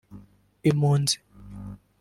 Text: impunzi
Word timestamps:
impunzi 0.69 1.17